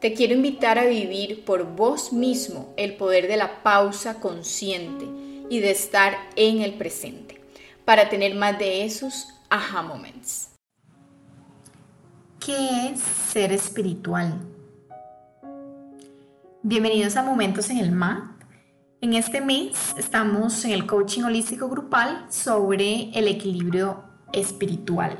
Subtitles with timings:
[0.00, 5.04] Te quiero invitar a vivir por vos mismo el poder de la pausa consciente
[5.50, 7.38] y de estar en el presente
[7.84, 10.52] para tener más de esos aha moments.
[12.38, 14.40] ¿Qué es ser espiritual?
[16.62, 18.24] Bienvenidos a Momentos en el MAT.
[19.02, 25.18] En este mes estamos en el coaching holístico grupal sobre el equilibrio espiritual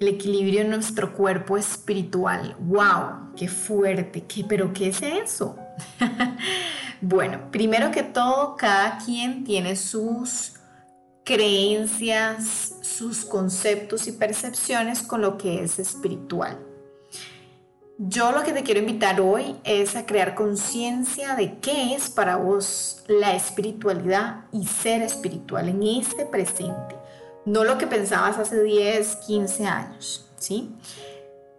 [0.00, 2.56] el equilibrio en nuestro cuerpo espiritual.
[2.60, 3.34] ¡Wow!
[3.36, 4.24] ¡Qué fuerte!
[4.24, 5.56] ¿Qué, ¿Pero qué es eso?
[7.00, 10.52] bueno, primero que todo, cada quien tiene sus
[11.24, 16.58] creencias, sus conceptos y percepciones con lo que es espiritual.
[17.98, 22.36] Yo lo que te quiero invitar hoy es a crear conciencia de qué es para
[22.36, 26.94] vos la espiritualidad y ser espiritual en este presente
[27.46, 30.74] no lo que pensabas hace 10, 15 años, ¿sí?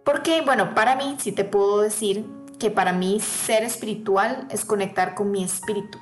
[0.04, 2.26] Porque, bueno, para mí sí te puedo decir
[2.60, 5.98] que para mí ser espiritual es conectar con mi espíritu,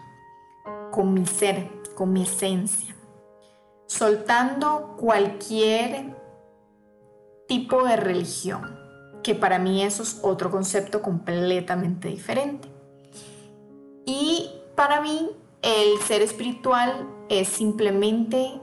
[0.92, 2.96] con mi ser, con mi esencia,
[3.86, 6.16] soltando cualquier
[7.48, 8.80] tipo de religión,
[9.22, 12.68] que para mí eso es otro concepto completamente diferente.
[14.06, 15.30] Y para mí
[15.62, 18.62] el ser espiritual es simplemente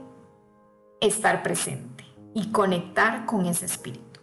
[1.03, 4.21] estar presente y conectar con ese espíritu.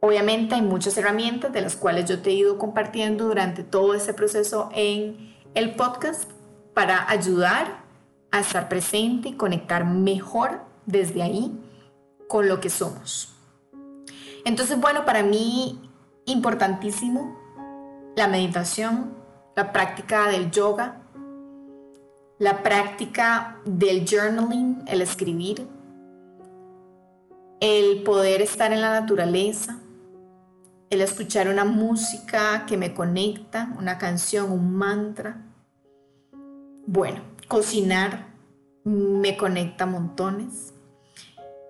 [0.00, 4.14] Obviamente hay muchas herramientas de las cuales yo te he ido compartiendo durante todo ese
[4.14, 6.30] proceso en el podcast
[6.74, 7.84] para ayudar
[8.30, 11.58] a estar presente y conectar mejor desde ahí
[12.28, 13.34] con lo que somos.
[14.44, 15.80] Entonces, bueno, para mí
[16.26, 17.36] importantísimo
[18.16, 19.14] la meditación,
[19.56, 21.02] la práctica del yoga,
[22.38, 25.66] la práctica del journaling, el escribir,
[27.60, 29.78] el poder estar en la naturaleza,
[30.90, 35.42] el escuchar una música que me conecta, una canción, un mantra.
[36.86, 38.26] Bueno, cocinar
[38.84, 40.72] me conecta montones.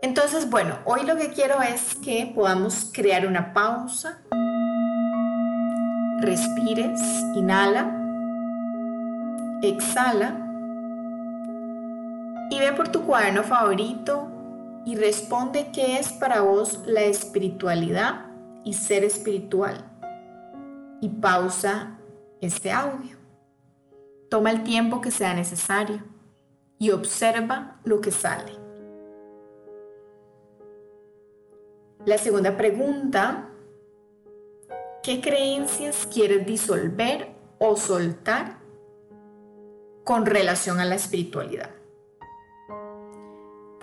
[0.03, 4.21] Entonces, bueno, hoy lo que quiero es que podamos crear una pausa.
[6.21, 7.01] Respires,
[7.35, 7.95] inhala,
[9.63, 10.45] exhala
[12.51, 14.38] y ve por tu cuaderno favorito
[14.85, 18.27] y responde qué es para vos la espiritualidad
[18.65, 19.85] y ser espiritual.
[21.01, 21.99] Y pausa
[22.41, 23.17] este audio.
[24.31, 26.03] Toma el tiempo que sea necesario
[26.79, 28.53] y observa lo que sale.
[32.05, 33.49] La segunda pregunta,
[35.03, 38.59] ¿qué creencias quieres disolver o soltar
[40.05, 41.71] con relación a la espiritualidad?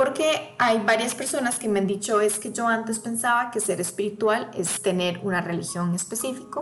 [0.05, 3.81] Porque hay varias personas que me han dicho es que yo antes pensaba que ser
[3.81, 6.61] espiritual es tener una religión específica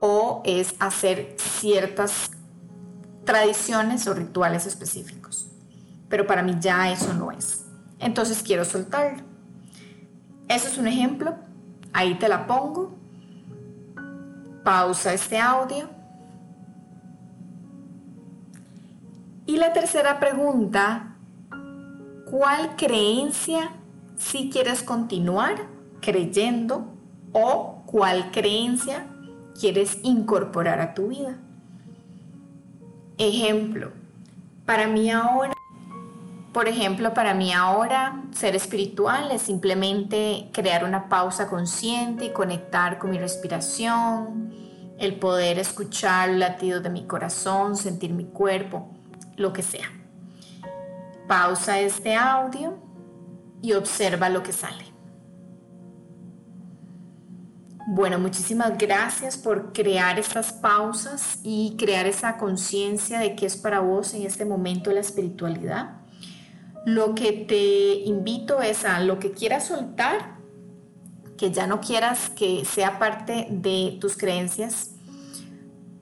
[0.00, 2.32] o es hacer ciertas
[3.24, 5.46] tradiciones o rituales específicos.
[6.08, 7.64] Pero para mí ya eso no es.
[8.00, 9.22] Entonces quiero soltarlo.
[10.48, 11.36] Eso es un ejemplo.
[11.92, 12.98] Ahí te la pongo.
[14.64, 15.88] Pausa este audio.
[19.46, 21.07] Y la tercera pregunta
[22.30, 23.72] cuál creencia
[24.16, 25.56] si quieres continuar
[26.00, 26.86] creyendo
[27.32, 29.06] o cuál creencia
[29.58, 31.38] quieres incorporar a tu vida.
[33.16, 33.92] Ejemplo,
[34.64, 35.54] para mí ahora,
[36.52, 42.98] por ejemplo, para mí ahora ser espiritual es simplemente crear una pausa consciente y conectar
[42.98, 44.52] con mi respiración,
[44.98, 48.88] el poder escuchar el latido de mi corazón, sentir mi cuerpo,
[49.36, 49.88] lo que sea.
[51.28, 52.78] Pausa este audio
[53.62, 54.84] y observa lo que sale.
[57.90, 63.80] Bueno, muchísimas gracias por crear estas pausas y crear esa conciencia de qué es para
[63.80, 66.00] vos en este momento la espiritualidad.
[66.84, 70.36] Lo que te invito es a lo que quieras soltar,
[71.38, 74.92] que ya no quieras que sea parte de tus creencias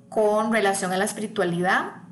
[0.08, 2.02] con relación a la espiritualidad,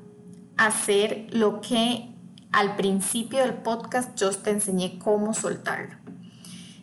[0.57, 2.14] hacer lo que
[2.55, 5.95] al principio del podcast yo te enseñé cómo soltarlo.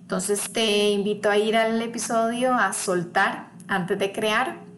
[0.00, 4.72] Entonces te invito a ir al episodio a soltar antes de crear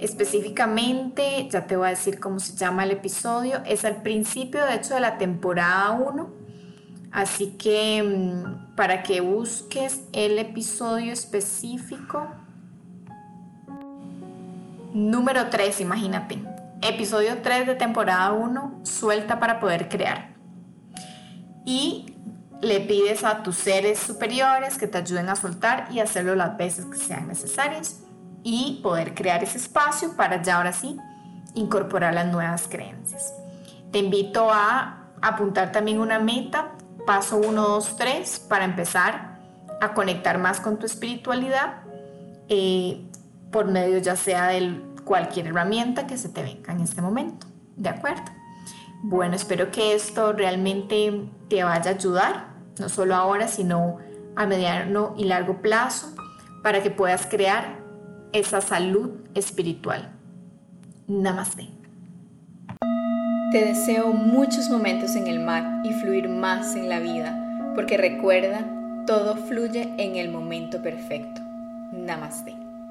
[0.00, 4.76] Específicamente, ya te voy a decir cómo se llama el episodio, es al principio de
[4.76, 6.30] hecho de la temporada 1,
[7.12, 12.26] así que mm, para que busques el episodio específico,
[14.94, 16.38] número 3, imagínate,
[16.80, 20.29] episodio 3 de temporada 1, suelta para poder crear.
[21.70, 22.16] Y
[22.60, 26.84] le pides a tus seres superiores que te ayuden a soltar y hacerlo las veces
[26.86, 28.00] que sean necesarias
[28.42, 30.96] y poder crear ese espacio para ya ahora sí
[31.54, 33.32] incorporar las nuevas creencias.
[33.92, 36.72] Te invito a apuntar también una meta,
[37.06, 39.38] paso 1, 2, 3, para empezar
[39.80, 41.82] a conectar más con tu espiritualidad
[42.48, 43.06] eh,
[43.52, 47.46] por medio ya sea de cualquier herramienta que se te venga en este momento.
[47.76, 48.39] ¿De acuerdo?
[49.02, 53.96] Bueno, espero que esto realmente te vaya a ayudar, no solo ahora, sino
[54.36, 56.14] a mediano y largo plazo,
[56.62, 57.78] para que puedas crear
[58.32, 60.12] esa salud espiritual.
[61.06, 61.68] Namaste.
[63.50, 68.64] Te deseo muchos momentos en el mar y fluir más en la vida, porque recuerda,
[69.06, 71.40] todo fluye en el momento perfecto.
[71.92, 72.69] Namaste.